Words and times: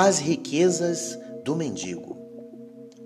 As 0.00 0.20
riquezas 0.20 1.18
do 1.44 1.56
mendigo. 1.56 2.16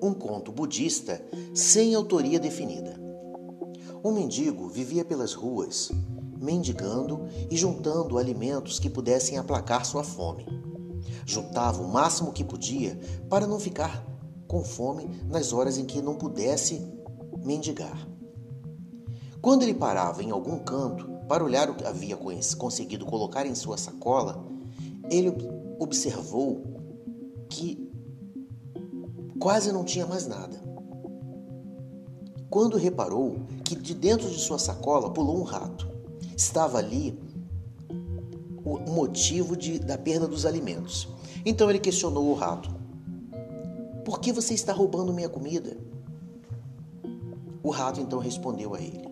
Um 0.02 0.12
conto 0.12 0.52
budista 0.52 1.24
sem 1.54 1.94
autoria 1.94 2.38
definida. 2.38 3.00
Um 4.04 4.12
mendigo 4.12 4.68
vivia 4.68 5.02
pelas 5.02 5.32
ruas, 5.32 5.90
mendigando 6.38 7.26
e 7.50 7.56
juntando 7.56 8.18
alimentos 8.18 8.78
que 8.78 8.90
pudessem 8.90 9.38
aplacar 9.38 9.86
sua 9.86 10.04
fome. 10.04 10.46
Juntava 11.24 11.80
o 11.80 11.88
máximo 11.88 12.30
que 12.30 12.44
podia 12.44 13.00
para 13.26 13.46
não 13.46 13.58
ficar 13.58 14.04
com 14.46 14.62
fome 14.62 15.08
nas 15.30 15.54
horas 15.54 15.78
em 15.78 15.86
que 15.86 16.02
não 16.02 16.14
pudesse 16.14 16.86
mendigar. 17.42 18.06
Quando 19.40 19.62
ele 19.62 19.72
parava 19.72 20.22
em 20.22 20.30
algum 20.30 20.58
canto 20.58 21.08
para 21.26 21.42
olhar 21.42 21.70
o 21.70 21.74
que 21.74 21.86
havia 21.86 22.18
conseguido 22.58 23.06
colocar 23.06 23.46
em 23.46 23.54
sua 23.54 23.78
sacola, 23.78 24.44
ele 25.10 25.32
observou 25.78 26.81
que 27.52 27.92
quase 29.38 29.70
não 29.70 29.84
tinha 29.84 30.06
mais 30.06 30.26
nada. 30.26 30.58
Quando 32.48 32.78
reparou 32.78 33.36
que 33.64 33.76
de 33.76 33.94
dentro 33.94 34.28
de 34.28 34.38
sua 34.38 34.58
sacola 34.58 35.10
pulou 35.10 35.38
um 35.38 35.42
rato, 35.42 35.86
estava 36.36 36.78
ali 36.78 37.18
o 38.64 38.78
motivo 38.78 39.56
de, 39.56 39.78
da 39.78 39.98
perda 39.98 40.26
dos 40.26 40.46
alimentos. 40.46 41.08
Então 41.44 41.68
ele 41.68 41.78
questionou 41.78 42.30
o 42.30 42.34
rato: 42.34 42.70
Por 44.04 44.18
que 44.20 44.32
você 44.32 44.54
está 44.54 44.72
roubando 44.72 45.12
minha 45.12 45.28
comida? 45.28 45.76
O 47.62 47.70
rato 47.70 48.00
então 48.00 48.18
respondeu 48.18 48.74
a 48.74 48.80
ele: 48.80 49.08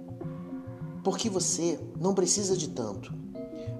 Porque 1.04 1.28
você 1.28 1.78
não 2.00 2.14
precisa 2.14 2.56
de 2.56 2.68
tanto. 2.70 3.12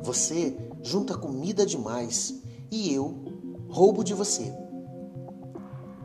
Você 0.03 0.57
junta 0.83 1.17
comida 1.17 1.65
demais 1.67 2.43
e 2.71 2.93
eu 2.93 3.30
roubo 3.71 4.03
de 4.05 4.13
você. 4.15 4.53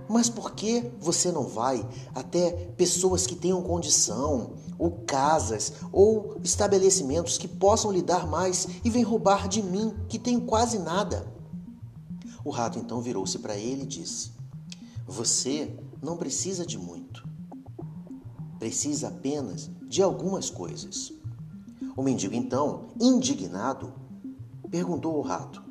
Mas 0.08 0.30
por 0.30 0.52
que 0.52 0.92
você 1.00 1.32
não 1.32 1.48
vai 1.48 1.86
até 2.14 2.52
pessoas 2.78 3.26
que 3.26 3.36
tenham 3.36 3.62
condição, 3.64 4.54
ou 4.78 4.92
casas, 5.08 5.74
ou 5.92 6.38
estabelecimentos 6.44 7.38
que 7.38 7.48
possam 7.48 7.92
lhe 7.92 8.02
dar 8.02 8.28
mais 8.28 8.68
e 8.84 8.90
vem 8.90 9.04
roubar 9.04 9.48
de 9.48 9.64
mim, 9.64 9.96
que 10.08 10.20
tenho 10.20 10.42
quase 10.42 10.78
nada? 10.78 11.26
O 12.44 12.52
rato 12.52 12.78
então 12.78 13.02
virou-se 13.02 13.40
para 13.40 13.58
ele 13.58 13.84
e 13.84 13.88
disse: 13.88 14.32
Você 15.08 15.76
não 16.02 16.16
precisa 16.16 16.66
de 16.66 16.78
muito. 16.78 17.28
Precisa 18.60 19.08
apenas 19.08 19.70
de 19.88 20.04
algumas 20.04 20.52
coisas. 20.52 21.12
O 21.98 22.04
mendigo 22.04 22.36
então, 22.36 22.90
indignado, 23.00 23.92
perguntou 24.70 25.16
ao 25.16 25.22
rato: 25.22 25.65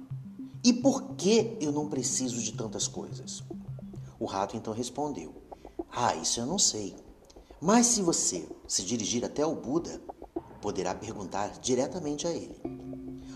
e 0.64 0.72
por 0.72 1.14
que 1.14 1.58
eu 1.60 1.70
não 1.70 1.90
preciso 1.90 2.40
de 2.40 2.54
tantas 2.54 2.88
coisas? 2.88 3.44
O 4.18 4.24
rato 4.24 4.56
então 4.56 4.72
respondeu: 4.72 5.34
Ah, 5.92 6.16
isso 6.16 6.40
eu 6.40 6.46
não 6.46 6.58
sei. 6.58 6.96
Mas 7.60 7.86
se 7.86 8.00
você 8.00 8.48
se 8.66 8.82
dirigir 8.82 9.22
até 9.26 9.44
o 9.44 9.54
Buda, 9.54 10.00
poderá 10.62 10.94
perguntar 10.94 11.58
diretamente 11.60 12.26
a 12.26 12.30
ele. 12.30 12.56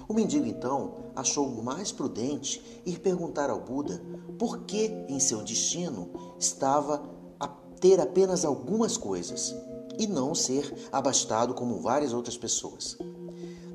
O 0.09 0.15
mendigo 0.15 0.47
então 0.47 0.95
achou 1.15 1.63
mais 1.63 1.93
prudente 1.93 2.65
ir 2.87 2.99
perguntar 2.99 3.51
ao 3.51 3.61
Buda 3.61 4.03
por 4.39 4.61
que 4.61 4.87
em 5.07 5.21
seu 5.21 5.43
destino 5.43 6.09
estava 6.39 7.03
a 7.39 7.47
ter 7.47 8.01
apenas 8.01 8.43
algumas 8.43 8.97
coisas 8.97 9.55
e 9.99 10.07
não 10.07 10.35
ser 10.35 10.89
abastado 10.91 11.53
como 11.53 11.83
várias 11.83 12.15
outras 12.15 12.39
pessoas. 12.39 12.97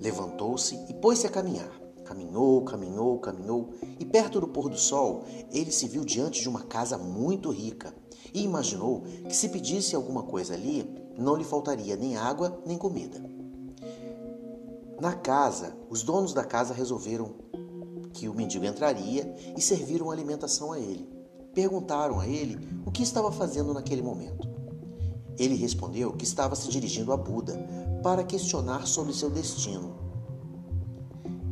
Levantou-se 0.02 0.76
e 0.90 0.94
pôs-se 0.96 1.28
a 1.28 1.30
caminhar. 1.30 1.83
Caminhou, 2.04 2.62
caminhou, 2.64 3.18
caminhou, 3.20 3.70
e 4.00 4.06
perto 4.06 4.40
do 4.42 4.48
pôr 4.48 4.70
do 4.70 4.78
sol, 4.78 5.24
ele 5.52 5.72
se 5.72 5.88
viu 5.88 6.04
diante 6.04 6.42
de 6.42 6.50
uma 6.50 6.64
casa 6.64 6.98
muito 6.98 7.50
rica 7.50 7.94
e 8.34 8.44
imaginou 8.44 9.02
que 9.28 9.36
se 9.36 9.50
pedisse 9.50 9.96
alguma 9.96 10.24
coisa 10.24 10.54
ali, 10.54 10.90
não 11.18 11.36
lhe 11.36 11.44
faltaria 11.44 11.96
nem 11.96 12.18
água 12.18 12.62
nem 12.66 12.78
comida. 12.78 13.22
Na 15.00 15.14
casa, 15.14 15.76
os 15.90 16.04
donos 16.04 16.34
da 16.34 16.44
casa 16.44 16.74
resolveram 16.74 17.36
que 18.12 18.28
o 18.28 18.34
mendigo 18.34 18.66
entraria 18.66 19.34
e 19.58 19.62
serviram 19.62 20.12
alimentação 20.12 20.72
a 20.72 20.80
ele. 20.80 21.10
Perguntaram 21.54 22.20
a 22.20 22.28
ele 22.28 22.58
o 22.86 22.92
que 22.92 23.04
estava 23.04 23.32
fazendo 23.32 23.74
naquele 23.74 24.02
momento. 24.02 24.48
Ele 25.38 25.56
respondeu 25.56 26.14
que 26.14 26.24
estava 26.24 26.56
se 26.56 26.70
dirigindo 26.70 27.12
a 27.12 27.18
Buda 27.18 27.58
para 28.04 28.24
questionar 28.24 28.86
sobre 28.86 29.14
seu 29.14 29.30
destino 29.30 30.03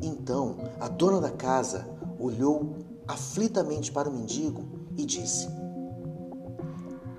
então 0.02 0.58
a 0.80 0.88
dona 0.88 1.22
da 1.22 1.32
casa 1.32 1.88
olhou 2.20 2.76
aflitamente 3.08 3.92
para 3.92 4.10
o 4.10 4.14
mendigo 4.14 4.64
e 4.98 5.06
disse: 5.06 5.48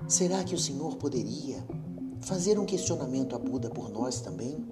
Será 0.07 0.43
que 0.43 0.55
o 0.55 0.59
senhor 0.59 0.95
poderia 0.97 1.63
fazer 2.21 2.59
um 2.59 2.65
questionamento 2.65 3.35
a 3.35 3.39
Buda 3.39 3.69
por 3.69 3.89
nós 3.89 4.21
também? 4.21 4.63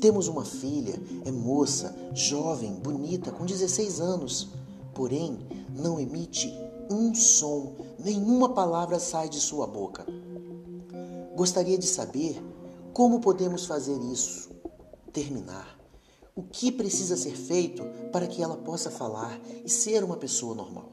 Temos 0.00 0.28
uma 0.28 0.44
filha, 0.44 1.00
é 1.24 1.30
moça, 1.30 1.94
jovem, 2.14 2.74
bonita, 2.74 3.30
com 3.30 3.44
16 3.44 4.00
anos, 4.00 4.48
porém 4.94 5.38
não 5.76 6.00
emite 6.00 6.52
um 6.90 7.14
som, 7.14 7.74
nenhuma 7.98 8.48
palavra 8.48 8.98
sai 8.98 9.28
de 9.28 9.38
sua 9.38 9.66
boca. 9.66 10.06
Gostaria 11.36 11.78
de 11.78 11.86
saber 11.86 12.42
como 12.92 13.20
podemos 13.20 13.66
fazer 13.66 13.98
isso 14.00 14.50
terminar. 15.12 15.79
O 16.34 16.42
que 16.42 16.70
precisa 16.70 17.16
ser 17.16 17.36
feito 17.36 17.82
para 18.12 18.26
que 18.26 18.42
ela 18.42 18.56
possa 18.56 18.90
falar 18.90 19.40
e 19.64 19.68
ser 19.68 20.04
uma 20.04 20.16
pessoa 20.16 20.54
normal? 20.54 20.92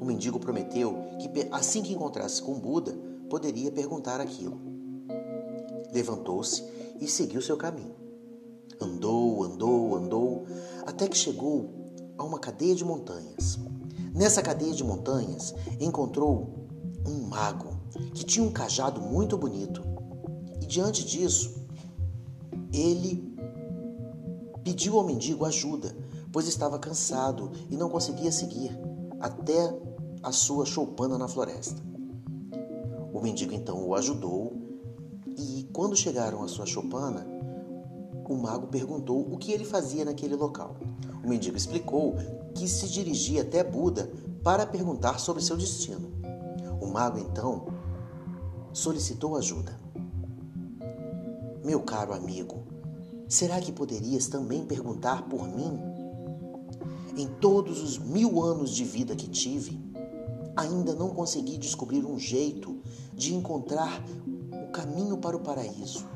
O 0.00 0.04
mendigo 0.04 0.38
prometeu 0.38 0.94
que 1.18 1.48
assim 1.50 1.82
que 1.82 1.92
encontrasse 1.92 2.40
com 2.40 2.54
Buda, 2.54 2.96
poderia 3.28 3.72
perguntar 3.72 4.20
aquilo. 4.20 4.60
Levantou-se 5.92 6.62
e 7.00 7.08
seguiu 7.08 7.42
seu 7.42 7.56
caminho. 7.56 7.94
Andou, 8.80 9.42
andou, 9.42 9.96
andou, 9.96 10.46
até 10.86 11.08
que 11.08 11.16
chegou 11.16 11.70
a 12.16 12.22
uma 12.22 12.38
cadeia 12.38 12.74
de 12.74 12.84
montanhas. 12.84 13.58
Nessa 14.14 14.42
cadeia 14.42 14.72
de 14.72 14.84
montanhas, 14.84 15.54
encontrou 15.80 16.68
um 17.06 17.26
mago 17.26 17.76
que 18.14 18.24
tinha 18.24 18.44
um 18.44 18.52
cajado 18.52 19.00
muito 19.00 19.36
bonito. 19.36 19.82
E 20.60 20.66
diante 20.66 21.04
disso, 21.04 21.54
ele 22.72 23.25
Pediu 24.66 24.98
ao 24.98 25.04
mendigo 25.04 25.44
ajuda, 25.44 25.96
pois 26.32 26.48
estava 26.48 26.76
cansado 26.76 27.52
e 27.70 27.76
não 27.76 27.88
conseguia 27.88 28.32
seguir 28.32 28.76
até 29.20 29.72
a 30.20 30.32
sua 30.32 30.66
choupana 30.66 31.16
na 31.16 31.28
floresta. 31.28 31.80
O 33.12 33.20
mendigo 33.20 33.54
então 33.54 33.86
o 33.86 33.94
ajudou 33.94 34.56
e, 35.38 35.68
quando 35.72 35.94
chegaram 35.94 36.42
à 36.42 36.48
sua 36.48 36.66
choupana, 36.66 37.24
o 38.28 38.34
mago 38.34 38.66
perguntou 38.66 39.32
o 39.32 39.38
que 39.38 39.52
ele 39.52 39.64
fazia 39.64 40.04
naquele 40.04 40.34
local. 40.34 40.74
O 41.24 41.28
mendigo 41.28 41.56
explicou 41.56 42.16
que 42.52 42.66
se 42.66 42.88
dirigia 42.88 43.42
até 43.42 43.62
Buda 43.62 44.10
para 44.42 44.66
perguntar 44.66 45.20
sobre 45.20 45.44
seu 45.44 45.56
destino. 45.56 46.10
O 46.80 46.88
mago 46.88 47.20
então 47.20 47.68
solicitou 48.72 49.36
ajuda. 49.36 49.78
Meu 51.64 51.82
caro 51.82 52.12
amigo, 52.12 52.64
Será 53.28 53.60
que 53.60 53.72
poderias 53.72 54.28
também 54.28 54.64
perguntar 54.64 55.28
por 55.28 55.48
mim? 55.48 55.80
Em 57.16 57.26
todos 57.26 57.82
os 57.82 57.98
mil 57.98 58.40
anos 58.40 58.70
de 58.70 58.84
vida 58.84 59.16
que 59.16 59.26
tive, 59.26 59.80
ainda 60.54 60.94
não 60.94 61.10
consegui 61.10 61.58
descobrir 61.58 62.04
um 62.04 62.20
jeito 62.20 62.80
de 63.12 63.34
encontrar 63.34 64.00
o 64.52 64.70
caminho 64.70 65.18
para 65.18 65.36
o 65.36 65.40
paraíso. 65.40 66.06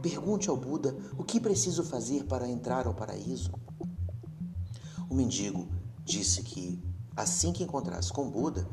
Pergunte 0.00 0.48
ao 0.48 0.56
Buda 0.56 0.96
o 1.18 1.24
que 1.24 1.40
preciso 1.40 1.82
fazer 1.82 2.24
para 2.24 2.48
entrar 2.48 2.86
ao 2.86 2.94
paraíso. 2.94 3.50
O 5.10 5.14
mendigo 5.14 5.66
disse 6.04 6.42
que, 6.42 6.80
assim 7.16 7.52
que 7.52 7.64
encontrasse 7.64 8.12
com 8.12 8.30
Buda, 8.30 8.68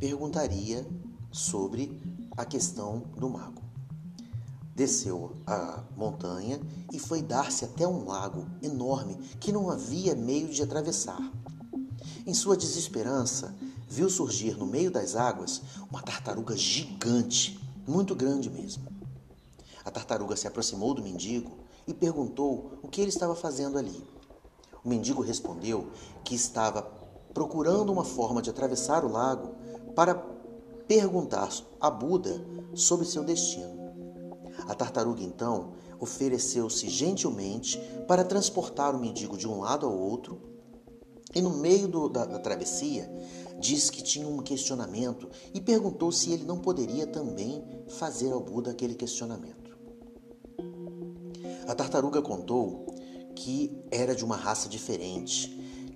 perguntaria 0.00 0.84
sobre 1.30 1.96
a 2.36 2.44
questão 2.44 3.04
do 3.16 3.28
mago 3.28 3.67
desceu 4.78 5.32
a 5.44 5.82
montanha 5.96 6.60
e 6.92 7.00
foi 7.00 7.20
dar-se 7.20 7.64
até 7.64 7.84
um 7.84 8.04
lago 8.04 8.46
enorme 8.62 9.16
que 9.40 9.50
não 9.50 9.68
havia 9.68 10.14
meio 10.14 10.46
de 10.46 10.62
atravessar. 10.62 11.20
Em 12.24 12.32
sua 12.32 12.56
desesperança, 12.56 13.52
viu 13.88 14.08
surgir 14.08 14.56
no 14.56 14.66
meio 14.66 14.88
das 14.88 15.16
águas 15.16 15.62
uma 15.90 16.00
tartaruga 16.00 16.56
gigante, 16.56 17.60
muito 17.88 18.14
grande 18.14 18.48
mesmo. 18.48 18.86
A 19.84 19.90
tartaruga 19.90 20.36
se 20.36 20.46
aproximou 20.46 20.94
do 20.94 21.02
mendigo 21.02 21.58
e 21.84 21.92
perguntou 21.92 22.78
o 22.80 22.86
que 22.86 23.00
ele 23.00 23.10
estava 23.10 23.34
fazendo 23.34 23.78
ali. 23.78 24.06
O 24.84 24.88
mendigo 24.88 25.22
respondeu 25.22 25.90
que 26.22 26.36
estava 26.36 26.82
procurando 27.34 27.90
uma 27.90 28.04
forma 28.04 28.40
de 28.40 28.50
atravessar 28.50 29.04
o 29.04 29.10
lago 29.10 29.56
para 29.96 30.14
perguntar 30.86 31.52
a 31.80 31.90
Buda 31.90 32.40
sobre 32.74 33.06
seu 33.06 33.24
destino. 33.24 33.87
A 34.68 34.74
tartaruga 34.74 35.22
então 35.22 35.72
ofereceu-se 35.98 36.88
gentilmente 36.90 37.80
para 38.06 38.22
transportar 38.22 38.94
o 38.94 38.98
mendigo 38.98 39.36
de 39.36 39.48
um 39.48 39.60
lado 39.60 39.86
ao 39.86 39.98
outro 39.98 40.40
E 41.34 41.40
no 41.42 41.50
meio 41.50 41.88
do, 41.88 42.08
da, 42.08 42.24
da 42.24 42.38
travessia, 42.38 43.10
diz 43.58 43.90
que 43.90 44.02
tinha 44.02 44.26
um 44.26 44.38
questionamento 44.38 45.28
e 45.52 45.60
perguntou 45.60 46.10
se 46.12 46.32
ele 46.32 46.44
não 46.44 46.58
poderia 46.58 47.06
também 47.06 47.62
fazer 47.88 48.32
ao 48.32 48.40
Buda 48.40 48.70
aquele 48.70 48.94
questionamento. 48.94 49.76
A 51.66 51.74
tartaruga 51.74 52.22
contou 52.22 52.86
que 53.34 53.78
era 53.90 54.14
de 54.14 54.24
uma 54.24 54.36
raça 54.36 54.68
diferente, 54.68 55.48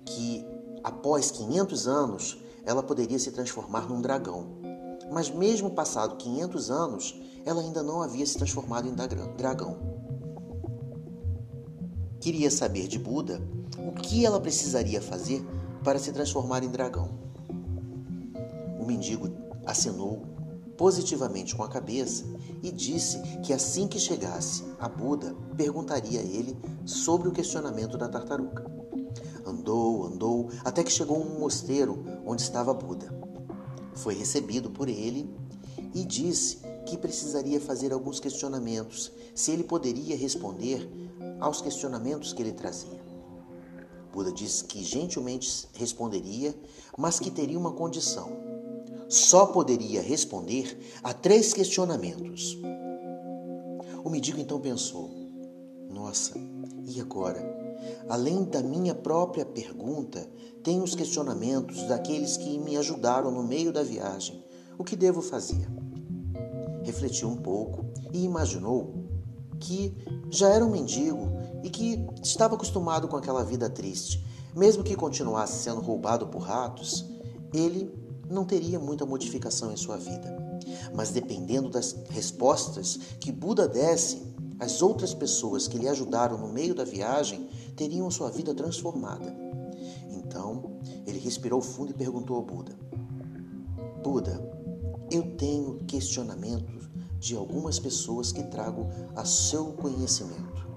que 0.05 0.45
após 0.83 1.31
500 1.31 1.87
anos 1.87 2.37
ela 2.63 2.83
poderia 2.83 3.17
se 3.17 3.31
transformar 3.31 3.89
num 3.89 4.01
dragão. 4.01 4.61
Mas 5.11 5.29
mesmo 5.29 5.71
passado 5.71 6.15
500 6.17 6.71
anos, 6.71 7.19
ela 7.45 7.61
ainda 7.61 7.83
não 7.83 8.01
havia 8.01 8.25
se 8.25 8.37
transformado 8.37 8.87
em 8.87 8.93
dragão. 8.93 9.77
Queria 12.19 12.49
saber 12.49 12.87
de 12.87 12.97
Buda 12.97 13.41
o 13.77 13.91
que 13.91 14.25
ela 14.25 14.39
precisaria 14.39 15.01
fazer 15.01 15.45
para 15.83 15.99
se 15.99 16.11
transformar 16.13 16.63
em 16.63 16.69
dragão. 16.69 17.09
O 18.79 18.85
mendigo 18.85 19.29
acenou 19.65 20.23
positivamente 20.77 21.55
com 21.55 21.63
a 21.63 21.69
cabeça 21.69 22.25
e 22.61 22.71
disse 22.71 23.21
que 23.43 23.53
assim 23.53 23.87
que 23.87 23.99
chegasse 23.99 24.63
a 24.79 24.87
Buda, 24.87 25.35
perguntaria 25.55 26.19
a 26.19 26.23
ele 26.23 26.57
sobre 26.85 27.27
o 27.27 27.31
questionamento 27.31 27.97
da 27.97 28.07
tartaruga. 28.07 28.65
Andou, 29.45 30.05
andou, 30.05 30.49
até 30.63 30.83
que 30.83 30.91
chegou 30.91 31.17
a 31.17 31.19
um 31.19 31.39
mosteiro 31.39 32.03
onde 32.25 32.41
estava 32.41 32.73
Buda. 32.73 33.13
Foi 33.93 34.15
recebido 34.15 34.69
por 34.69 34.87
ele 34.87 35.29
e 35.93 36.05
disse 36.05 36.59
que 36.85 36.97
precisaria 36.97 37.59
fazer 37.59 37.93
alguns 37.93 38.19
questionamentos, 38.19 39.11
se 39.33 39.51
ele 39.51 39.63
poderia 39.63 40.15
responder 40.15 40.89
aos 41.39 41.61
questionamentos 41.61 42.33
que 42.33 42.41
ele 42.41 42.53
trazia. 42.53 43.01
Buda 44.11 44.31
disse 44.31 44.63
que 44.65 44.83
gentilmente 44.83 45.67
responderia, 45.73 46.55
mas 46.97 47.19
que 47.19 47.31
teria 47.31 47.57
uma 47.57 47.71
condição. 47.71 48.29
Só 49.09 49.47
poderia 49.47 50.01
responder 50.01 50.77
a 51.03 51.13
três 51.13 51.53
questionamentos. 51.53 52.57
O 54.03 54.09
mendigo 54.09 54.39
então 54.39 54.59
pensou: 54.59 55.09
Nossa, 55.89 56.33
e 56.85 57.01
agora? 57.01 57.41
Além 58.07 58.43
da 58.43 58.61
minha 58.61 58.93
própria 58.93 59.45
pergunta, 59.45 60.27
tenho 60.63 60.83
os 60.83 60.95
questionamentos 60.95 61.83
daqueles 61.87 62.37
que 62.37 62.57
me 62.59 62.77
ajudaram 62.77 63.31
no 63.31 63.43
meio 63.43 63.73
da 63.73 63.83
viagem. 63.83 64.43
O 64.77 64.83
que 64.83 64.95
devo 64.95 65.21
fazer? 65.21 65.67
Refletiu 66.83 67.29
um 67.29 67.37
pouco 67.37 67.85
e 68.11 68.23
imaginou 68.23 68.93
que 69.59 69.95
já 70.29 70.49
era 70.49 70.65
um 70.65 70.69
mendigo 70.69 71.31
e 71.63 71.69
que 71.69 72.05
estava 72.21 72.55
acostumado 72.55 73.07
com 73.07 73.15
aquela 73.15 73.43
vida 73.43 73.69
triste. 73.69 74.23
Mesmo 74.55 74.83
que 74.83 74.95
continuasse 74.95 75.63
sendo 75.63 75.81
roubado 75.81 76.27
por 76.27 76.41
ratos, 76.41 77.05
ele 77.53 77.91
não 78.29 78.45
teria 78.45 78.79
muita 78.79 79.05
modificação 79.05 79.71
em 79.71 79.77
sua 79.77 79.97
vida. 79.97 80.37
Mas 80.93 81.11
dependendo 81.11 81.69
das 81.69 81.95
respostas 82.09 82.99
que 83.19 83.31
Buda 83.31 83.67
desse, 83.67 84.21
as 84.59 84.81
outras 84.81 85.13
pessoas 85.13 85.67
que 85.67 85.77
lhe 85.77 85.87
ajudaram 85.87 86.37
no 86.37 86.47
meio 86.47 86.75
da 86.75 86.83
viagem 86.83 87.47
teriam 87.75 88.09
sua 88.11 88.29
vida 88.29 88.53
transformada. 88.53 89.35
Então, 90.09 90.79
ele 91.05 91.19
respirou 91.19 91.61
fundo 91.61 91.91
e 91.91 91.95
perguntou 91.95 92.35
ao 92.37 92.43
Buda: 92.43 92.73
Buda, 94.03 94.52
eu 95.13 95.21
tenho 95.37 95.75
questionamentos 95.85 96.89
de 97.19 97.35
algumas 97.35 97.77
pessoas 97.77 98.31
que 98.31 98.41
trago 98.45 98.87
a 99.15 99.23
seu 99.23 99.73
conhecimento. 99.73 100.67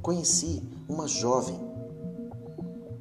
Conheci 0.00 0.62
uma 0.88 1.06
jovem 1.06 1.60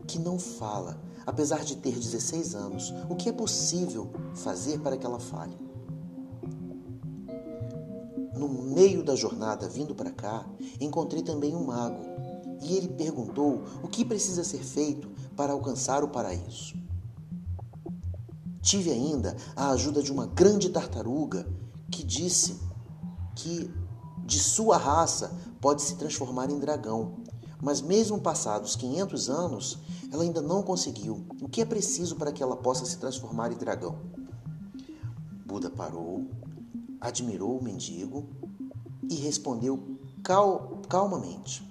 que 0.06 0.20
não 0.20 0.38
fala, 0.38 1.02
apesar 1.26 1.64
de 1.64 1.78
ter 1.78 1.94
16 1.94 2.54
anos. 2.54 2.94
O 3.10 3.16
que 3.16 3.30
é 3.30 3.32
possível 3.32 4.12
fazer 4.34 4.82
para 4.82 4.98
que 4.98 5.06
ela 5.06 5.22
fale? 5.22 5.58
No 8.38 8.50
meio 8.50 9.04
da 9.04 9.16
jornada 9.16 9.70
vindo 9.70 9.96
para 9.96 10.12
cá, 10.12 10.46
encontrei 10.82 11.24
também 11.24 11.56
um 11.56 11.64
mago 11.64 12.04
e 12.62 12.76
ele 12.76 12.90
perguntou 12.90 13.64
o 13.82 13.88
que 13.88 14.04
precisa 14.04 14.44
ser 14.44 14.66
feito 14.66 15.10
para 15.34 15.54
alcançar 15.54 16.04
o 16.04 16.10
paraíso. 16.10 16.85
Tive 18.66 18.90
ainda 18.90 19.38
a 19.56 19.70
ajuda 19.70 20.02
de 20.02 20.12
uma 20.12 20.26
grande 20.26 20.70
tartaruga 20.70 21.48
que 21.92 22.04
disse 22.04 22.60
que 23.36 23.72
de 24.26 24.40
sua 24.40 24.76
raça 24.76 25.40
pode 25.62 25.84
se 25.84 25.96
transformar 25.98 26.50
em 26.50 26.58
dragão. 26.58 27.18
Mas 27.62 27.80
mesmo 27.80 28.20
passados 28.20 28.76
500 28.76 29.30
anos, 29.30 29.78
ela 30.12 30.24
ainda 30.24 30.42
não 30.42 30.64
conseguiu. 30.64 31.28
O 31.40 31.48
que 31.48 31.62
é 31.62 31.66
preciso 31.66 32.16
para 32.16 32.32
que 32.32 32.42
ela 32.42 32.58
possa 32.58 32.86
se 32.86 32.98
transformar 32.98 33.52
em 33.52 33.56
dragão? 33.56 34.00
Buda 35.46 35.70
parou, 35.70 36.26
admirou 37.00 37.60
o 37.60 37.64
mendigo 37.64 38.28
e 39.08 39.14
respondeu 39.14 40.00
cal 40.24 40.82
calmamente: 40.90 41.64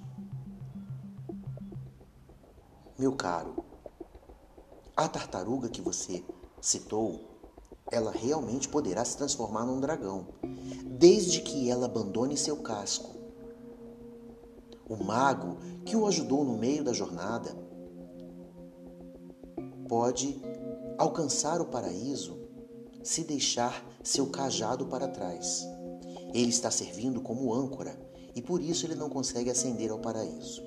Meu 2.97 3.17
caro, 3.17 3.65
a 4.97 5.09
tartaruga 5.09 5.69
que 5.69 5.83
você 5.83 6.25
citou, 6.65 7.21
ela 7.91 8.11
realmente 8.11 8.71
poderá 8.71 9.05
se 9.05 9.19
transformar 9.19 9.67
num 9.67 9.81
dragão, 9.81 10.29
desde 10.99 11.43
que 11.43 11.71
ela 11.71 11.85
abandone 11.85 12.39
seu 12.39 12.57
casco. 12.57 13.15
O 14.89 14.97
mago 14.97 15.59
que 15.85 15.95
o 15.95 16.07
ajudou 16.07 16.43
no 16.43 16.57
meio 16.57 16.83
da 16.83 16.95
jornada 16.95 17.55
pode 19.87 20.41
alcançar 20.97 21.61
o 21.61 21.67
paraíso 21.67 22.39
se 23.03 23.25
deixar 23.25 23.87
seu 24.03 24.29
cajado 24.31 24.87
para 24.87 25.07
trás. 25.07 25.67
Ele 26.33 26.49
está 26.49 26.71
servindo 26.71 27.21
como 27.21 27.53
âncora 27.53 27.95
e 28.35 28.41
por 28.41 28.63
isso 28.63 28.87
ele 28.87 28.95
não 28.95 29.11
consegue 29.11 29.51
ascender 29.51 29.91
ao 29.91 29.99
paraíso. 29.99 30.63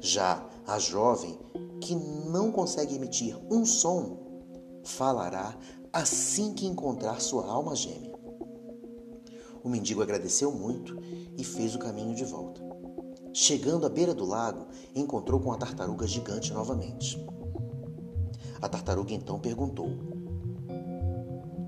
Já 0.00 0.44
a 0.66 0.80
jovem 0.80 1.38
que 1.80 1.94
não 1.94 2.50
consegue 2.50 2.96
emitir 2.96 3.38
um 3.48 3.64
som 3.64 4.29
falará 4.84 5.56
assim 5.92 6.54
que 6.54 6.66
encontrar 6.66 7.20
sua 7.20 7.46
alma 7.46 7.74
gêmea. 7.74 8.14
O 9.62 9.68
mendigo 9.68 10.02
agradeceu 10.02 10.50
muito 10.50 10.98
e 11.36 11.44
fez 11.44 11.74
o 11.74 11.78
caminho 11.78 12.14
de 12.14 12.24
volta. 12.24 12.60
Chegando 13.32 13.86
à 13.86 13.88
beira 13.88 14.14
do 14.14 14.24
lago, 14.24 14.66
encontrou 14.94 15.38
com 15.40 15.52
a 15.52 15.56
tartaruga 15.56 16.06
gigante 16.06 16.52
novamente. 16.52 17.22
A 18.60 18.68
tartaruga 18.68 19.14
então 19.14 19.38
perguntou: 19.38 19.88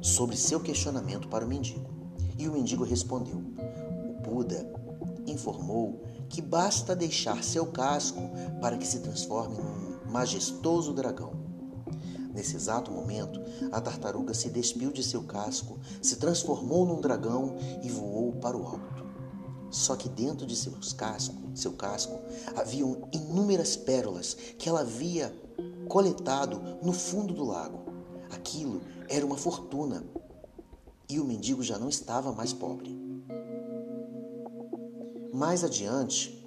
sobre 0.03 0.37
seu 0.37 0.59
questionamento 0.59 1.29
para 1.29 1.45
o 1.45 1.49
mendigo. 1.49 1.89
E 2.37 2.49
o 2.49 2.53
mendigo 2.53 2.85
respondeu: 2.85 3.37
O 3.37 4.21
Buda 4.21 4.69
informou 5.27 6.03
que 6.29 6.43
basta 6.43 6.97
deixar 6.97 7.45
seu 7.45 7.67
casco 7.67 8.21
para 8.61 8.77
que 8.77 8.87
se 8.87 9.01
transforme 9.01 9.57
num 9.57 10.11
majestoso 10.11 10.93
dragão. 10.93 11.42
Nesse 12.33 12.57
exato 12.57 12.91
momento, 12.91 13.41
a 13.71 13.81
tartaruga 13.81 14.33
se 14.33 14.49
despiu 14.49 14.91
de 14.91 15.03
seu 15.03 15.23
casco, 15.23 15.79
se 16.01 16.17
transformou 16.17 16.87
num 16.87 17.01
dragão 17.01 17.57
e 17.83 17.91
voou 17.91 18.33
para 18.33 18.57
o 18.57 18.67
alto. 18.67 19.03
Só 19.71 19.97
que 19.97 20.09
dentro 20.09 20.47
de 20.47 20.57
seus 20.57 20.93
casco, 20.93 21.35
seu 21.55 21.73
casco 21.73 22.21
haviam 22.57 23.09
inúmeras 23.13 23.77
pérolas 23.77 24.35
que 24.59 24.69
ela 24.69 24.81
havia 24.81 25.35
coletado 25.89 26.61
no 26.83 26.93
fundo 26.93 27.35
do 27.35 27.45
lago. 27.45 27.81
Aquilo 28.31 28.81
era 29.09 29.25
uma 29.25 29.37
fortuna 29.37 30.05
e 31.09 31.21
o 31.21 31.25
mendigo 31.25 31.63
já 31.63 31.79
não 31.79 31.89
estava 31.89 32.33
mais 32.33 32.53
pobre. 32.53 32.99
Mais 35.33 35.65
adiante, 35.65 36.43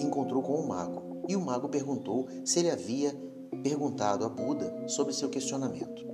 encontrou 0.00 0.42
com 0.42 0.54
o 0.54 0.68
mago 0.68 1.24
e 1.28 1.36
o 1.36 1.40
mago 1.40 1.68
perguntou 1.68 2.28
se 2.44 2.60
ele 2.60 2.70
havia 2.70 3.14
perguntado 3.62 4.24
a 4.24 4.28
Buda 4.28 4.88
sobre 4.88 5.12
seu 5.12 5.28
questionamento. 5.28 6.06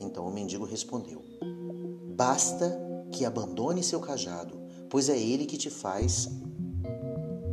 Então 0.00 0.26
o 0.26 0.32
mendigo 0.32 0.64
respondeu: 0.64 1.24
Basta 2.16 2.78
que 3.12 3.24
abandone 3.24 3.82
seu 3.82 4.00
cajado, 4.00 4.60
pois 4.88 5.08
é 5.08 5.18
ele 5.18 5.46
que 5.46 5.56
te 5.56 5.70
faz 5.70 6.28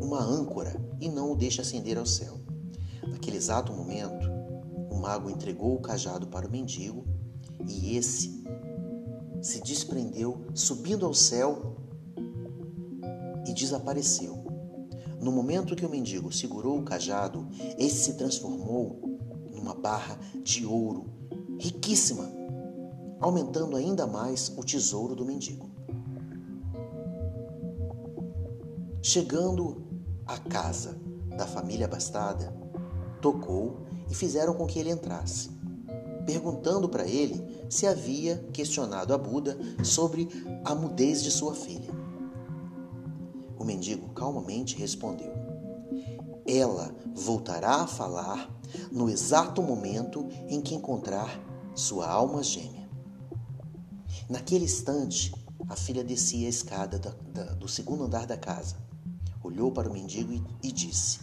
uma 0.02 0.22
âncora 0.22 0.80
e 1.00 1.10
não 1.10 1.32
o 1.32 1.36
deixa 1.36 1.62
ascender 1.62 1.98
ao 1.98 2.06
céu. 2.06 2.40
Naquele 3.08 3.38
exato 3.38 3.74
momento, 3.74 4.30
o 4.90 4.96
mago 4.96 5.30
entregou 5.30 5.76
o 5.76 5.82
cajado 5.82 6.28
para 6.28 6.48
o 6.48 6.52
mendigo 6.52 7.06
e 7.68 7.96
esse 7.96 8.44
se 9.42 9.62
desprendeu, 9.62 10.46
subindo 10.54 11.06
ao 11.06 11.14
céu 11.14 11.78
e 13.46 13.54
desapareceu. 13.54 14.44
No 15.22 15.32
momento 15.32 15.76
que 15.76 15.86
o 15.86 15.90
mendigo 15.90 16.32
segurou 16.32 16.80
o 16.80 16.84
cajado, 16.84 17.48
esse 17.78 18.06
se 18.06 18.14
transformou 18.14 19.05
barra 19.86 20.18
de 20.44 20.66
ouro 20.66 21.06
riquíssima, 21.60 22.28
aumentando 23.20 23.76
ainda 23.76 24.08
mais 24.08 24.52
o 24.58 24.64
tesouro 24.64 25.16
do 25.16 25.24
mendigo. 25.24 25.70
Chegando 29.00 29.86
à 30.26 30.40
casa 30.40 31.00
da 31.38 31.46
família 31.46 31.86
abastada, 31.86 32.52
tocou 33.22 33.86
e 34.10 34.16
fizeram 34.16 34.56
com 34.56 34.66
que 34.66 34.80
ele 34.80 34.90
entrasse, 34.90 35.52
perguntando 36.26 36.90
para 36.90 37.08
ele 37.08 37.46
se 37.70 37.86
havia 37.86 38.38
questionado 38.52 39.14
a 39.14 39.20
Buda 39.20 39.56
sobre 39.84 40.28
a 40.64 40.74
mudez 40.74 41.22
de 41.22 41.30
sua 41.30 41.54
filha. 41.54 41.94
O 43.60 43.64
mendigo 43.64 44.10
calmamente 44.16 44.76
respondeu: 44.78 45.32
Ela 46.44 46.90
voltará 47.14 47.82
a 47.82 47.88
falar 47.88 48.55
no 48.92 49.10
exato 49.10 49.62
momento 49.62 50.28
em 50.48 50.62
que 50.62 50.76
encontrar 50.76 51.40
sua 51.76 52.08
alma 52.08 52.42
gêmea. 52.42 52.90
Naquele 54.30 54.66
instante, 54.66 55.34
a 55.68 55.76
filha 55.76 56.04
descia 56.04 56.48
a 56.48 56.50
escada 56.50 56.98
da, 56.98 57.14
da, 57.34 57.54
do 57.54 57.68
segundo 57.68 58.04
andar 58.04 58.26
da 58.26 58.38
casa, 58.38 58.78
olhou 59.44 59.72
para 59.72 59.90
o 59.90 59.94
mendigo 59.94 60.34
e, 60.34 60.44
e 60.64 60.72
disse: 60.72 61.20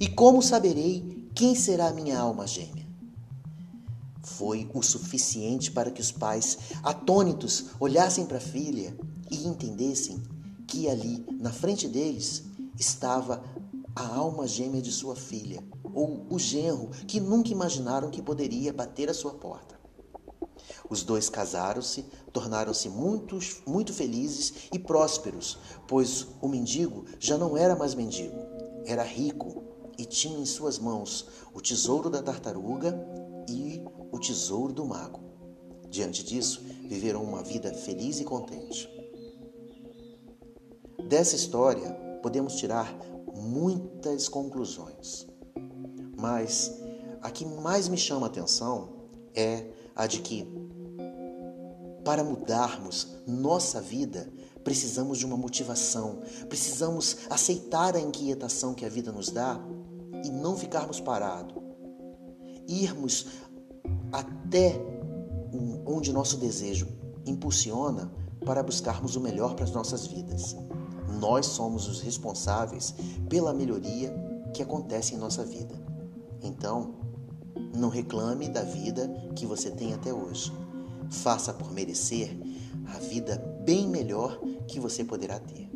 E 0.00 0.08
como 0.08 0.42
saberei 0.42 1.28
quem 1.34 1.54
será 1.54 1.90
minha 1.92 2.18
alma 2.18 2.46
gêmea? 2.46 2.84
Foi 4.22 4.70
o 4.74 4.82
suficiente 4.82 5.70
para 5.70 5.90
que 5.90 6.00
os 6.00 6.10
pais, 6.10 6.58
atônitos, 6.82 7.66
olhassem 7.78 8.24
para 8.26 8.38
a 8.38 8.40
filha 8.40 8.96
e 9.30 9.46
entendessem 9.46 10.22
que 10.66 10.88
ali, 10.88 11.24
na 11.38 11.52
frente 11.52 11.86
deles, 11.86 12.44
estava 12.78 13.44
a 13.94 14.06
alma 14.06 14.46
gêmea 14.46 14.82
de 14.82 14.90
sua 14.90 15.14
filha, 15.14 15.62
ou 15.94 16.26
o 16.30 16.38
genro 16.38 16.90
que 17.06 17.20
nunca 17.20 17.50
imaginaram 17.50 18.10
que 18.10 18.22
poderia 18.22 18.72
bater 18.72 19.08
à 19.08 19.14
sua 19.14 19.34
porta. 19.34 19.78
Os 20.88 21.02
dois 21.02 21.28
casaram-se, 21.28 22.04
tornaram-se 22.32 22.88
muito, 22.88 23.38
muito 23.66 23.92
felizes 23.92 24.68
e 24.72 24.78
prósperos, 24.78 25.58
pois 25.88 26.26
o 26.40 26.48
mendigo 26.48 27.04
já 27.18 27.38
não 27.38 27.56
era 27.56 27.74
mais 27.74 27.94
mendigo, 27.94 28.36
era 28.84 29.02
rico 29.02 29.62
e 29.98 30.04
tinha 30.04 30.38
em 30.38 30.46
suas 30.46 30.78
mãos 30.78 31.26
o 31.54 31.60
tesouro 31.60 32.10
da 32.10 32.22
tartaruga 32.22 32.94
e 33.48 33.82
o 34.12 34.18
tesouro 34.18 34.72
do 34.72 34.84
mago. 34.84 35.20
Diante 35.88 36.24
disso, 36.24 36.60
viveram 36.88 37.22
uma 37.22 37.42
vida 37.42 37.72
feliz 37.72 38.20
e 38.20 38.24
contente. 38.24 38.88
Dessa 41.08 41.36
história, 41.36 41.92
podemos 42.22 42.56
tirar 42.56 42.92
muitas 43.34 44.28
conclusões, 44.28 45.26
mas 46.24 46.72
a 47.20 47.30
que 47.30 47.44
mais 47.44 47.86
me 47.86 47.98
chama 47.98 48.26
a 48.26 48.30
atenção 48.30 48.88
é 49.34 49.66
a 49.94 50.06
de 50.06 50.20
que, 50.22 50.48
para 52.02 52.24
mudarmos 52.24 53.18
nossa 53.26 53.78
vida, 53.78 54.32
precisamos 54.64 55.18
de 55.18 55.26
uma 55.26 55.36
motivação, 55.36 56.22
precisamos 56.48 57.18
aceitar 57.28 57.94
a 57.94 58.00
inquietação 58.00 58.72
que 58.72 58.86
a 58.86 58.88
vida 58.88 59.12
nos 59.12 59.28
dá 59.28 59.60
e 60.24 60.30
não 60.30 60.56
ficarmos 60.56 60.98
parados, 60.98 61.62
irmos 62.66 63.26
até 64.10 64.80
onde 65.84 66.10
nosso 66.10 66.38
desejo 66.38 66.88
impulsiona 67.26 68.10
para 68.46 68.62
buscarmos 68.62 69.14
o 69.14 69.20
melhor 69.20 69.54
para 69.54 69.64
as 69.64 69.72
nossas 69.72 70.06
vidas. 70.06 70.56
Nós 71.20 71.44
somos 71.44 71.86
os 71.86 72.00
responsáveis 72.00 72.94
pela 73.28 73.52
melhoria 73.52 74.10
que 74.54 74.62
acontece 74.62 75.14
em 75.14 75.18
nossa 75.18 75.44
vida. 75.44 75.83
Então, 76.44 76.94
não 77.74 77.88
reclame 77.88 78.48
da 78.48 78.62
vida 78.62 79.08
que 79.34 79.46
você 79.46 79.70
tem 79.70 79.94
até 79.94 80.12
hoje. 80.12 80.52
Faça 81.10 81.52
por 81.52 81.72
merecer 81.72 82.36
a 82.94 82.98
vida 82.98 83.36
bem 83.64 83.88
melhor 83.88 84.38
que 84.68 84.78
você 84.78 85.02
poderá 85.02 85.40
ter. 85.40 85.70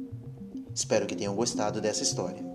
Espero 0.75 1.07
que 1.07 1.17
tenham 1.17 1.35
gostado 1.35 1.81
dessa 1.81 2.03
história. 2.03 2.48